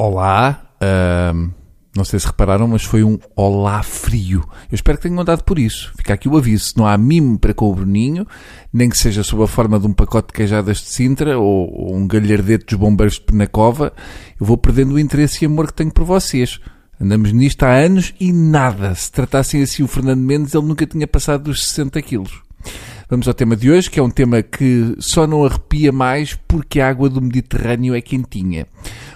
[0.00, 0.62] olá.
[1.94, 4.48] Não sei se repararam, mas foi um olá frio.
[4.70, 5.92] Eu espero que tenham dado por isso.
[5.96, 6.66] Fica aqui o aviso.
[6.66, 8.26] Se não há mimo para com o Bruninho,
[8.72, 11.96] nem que seja sob a forma de um pacote de queijadas de Sintra ou, ou
[11.96, 13.92] um galhardete dos bombeiros de Penacova,
[14.40, 16.60] eu vou perdendo o interesse e amor que tenho por vocês.
[17.00, 18.94] Andamos nisto há anos e nada.
[18.94, 22.49] Se tratassem assim o Fernando Mendes, ele nunca tinha passado dos 60 quilos.
[23.10, 26.78] Vamos ao tema de hoje, que é um tema que só não arrepia mais porque
[26.80, 28.68] a água do Mediterrâneo é quentinha.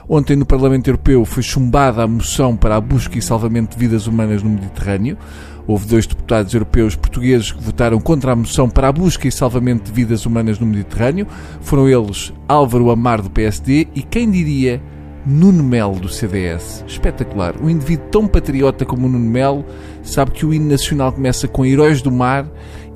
[0.09, 4.09] Ontem no Parlamento Europeu foi chumbada a moção para a busca e salvamento de vidas
[4.09, 5.17] humanas no Mediterrâneo.
[5.65, 9.85] Houve dois deputados europeus portugueses que votaram contra a moção para a busca e salvamento
[9.85, 11.29] de vidas humanas no Mediterrâneo.
[11.61, 14.83] Foram eles Álvaro Amar do PSD e quem diria
[15.25, 16.85] Nuno Melo do CDS.
[16.87, 17.55] Espetacular.
[17.63, 19.65] Um indivíduo tão patriota como o Nuno Melo
[20.03, 22.45] sabe que o hino nacional começa com Heróis do Mar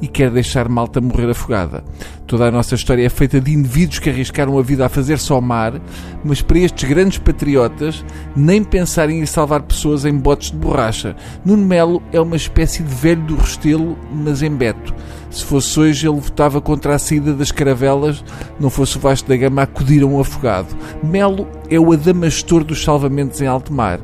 [0.00, 1.82] e quer deixar Malta morrer afogada.
[2.26, 5.40] Toda a nossa história é feita de indivíduos que arriscaram a vida a fazer só
[5.40, 5.80] mar,
[6.22, 8.04] mas para estes grandes patriotas,
[8.36, 11.16] nem pensar em ir salvar pessoas em botes de borracha.
[11.44, 14.94] Nuno Melo é uma espécie de velho do Restelo, mas em Beto.
[15.30, 18.24] Se fosse hoje, ele votava contra a saída das caravelas,
[18.58, 20.68] não fosse o Vasco da Gama acudir a um afogado.
[21.02, 24.00] Melo é o adamastor dos salvamentos em alto mar.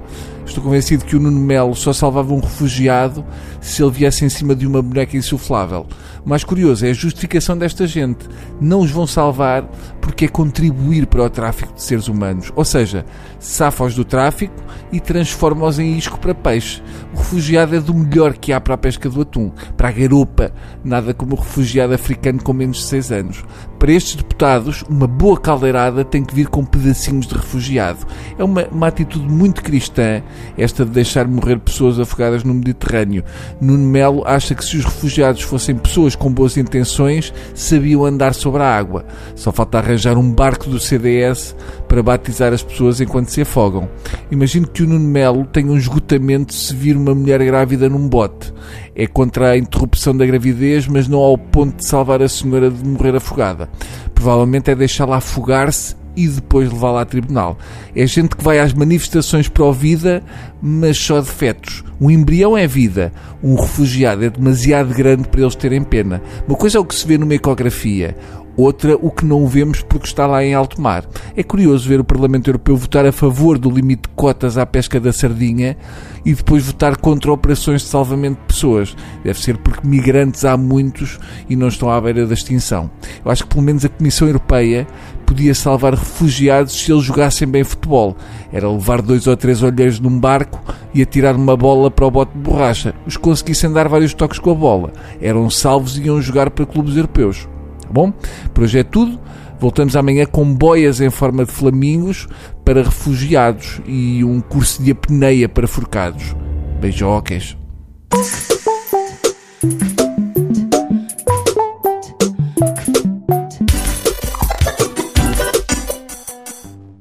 [0.47, 3.25] Estou convencido que o Nuno Melo só salvava um refugiado
[3.61, 5.87] se ele viesse em cima de uma boneca insuflável.
[6.25, 8.29] O mais curioso é a justificação desta gente.
[8.61, 9.65] Não os vão salvar
[10.01, 12.53] porque é contribuir para o tráfico de seres humanos.
[12.55, 13.05] Ou seja,
[13.39, 14.55] safa-os do tráfico
[14.93, 16.83] e transforma-os em isco para peixe.
[17.15, 19.51] O refugiado é do melhor que há para a pesca do atum.
[19.77, 20.53] Para a garupa,
[20.85, 23.45] nada como o refugiado africano com menos de 6 anos.
[23.79, 28.07] Para estes deputados, uma boa caldeirada tem que vir com pedacinhos de refugiado.
[28.39, 30.23] É uma, uma atitude muito cristã,
[30.57, 33.25] esta de deixar morrer pessoas afogadas no Mediterrâneo.
[33.61, 38.63] Nuno Melo acha que se os refugiados fossem pessoas com boas intenções, sabiam andar sobre
[38.63, 39.05] a água.
[39.35, 41.55] Só falta arranjar um barco do CDS
[41.89, 43.89] para batizar as pessoas enquanto se afogam.
[44.31, 48.53] Imagino que o Nuno Melo tenha um esgotamento se vir uma mulher grávida num bote.
[48.95, 52.85] É contra a interrupção da gravidez, mas não ao ponto de salvar a senhora de
[52.85, 53.69] morrer afogada.
[54.15, 57.59] Provavelmente é deixá-la afogar-se e depois levá-la a tribunal.
[57.95, 60.23] É gente que vai às manifestações pró-vida,
[60.61, 61.85] mas só de fetos.
[62.01, 66.23] Um embrião é vida, um refugiado é demasiado grande para eles terem pena.
[66.47, 68.17] Uma coisa é o que se vê numa ecografia,
[68.57, 71.05] outra o que não vemos porque está lá em alto mar.
[71.37, 75.01] É curioso ver o Parlamento Europeu votar a favor do limite de cotas à pesca
[75.01, 75.77] da sardinha
[76.25, 78.97] e depois votar contra operações de salvamento de pessoas.
[79.23, 82.91] Deve ser porque migrantes há muitos e não estão à beira da extinção.
[83.25, 84.87] Eu acho que pelo menos a Comissão Europeia
[85.25, 88.17] podia salvar refugiados se eles jogassem bem futebol.
[88.53, 90.63] Era levar dois ou três olheiros num barco
[90.95, 92.95] e atirar uma bola para o bote de borracha.
[93.07, 94.93] Os conseguissem dar vários toques com a bola.
[95.21, 97.49] Eram salvos e iam jogar para clubes europeus.
[97.95, 98.13] Bom?
[98.53, 99.21] Por hoje é tudo.
[99.61, 102.27] Voltamos amanhã com boias em forma de flamingos
[102.65, 106.35] para refugiados e um curso de apneia para forcados.
[106.81, 107.57] Beijocas.